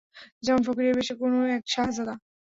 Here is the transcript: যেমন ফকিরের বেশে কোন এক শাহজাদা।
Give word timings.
যেমন 0.43 0.61
ফকিরের 0.63 0.97
বেশে 0.99 1.13
কোন 1.15 1.33
এক 1.55 1.63
শাহজাদা। 1.67 2.15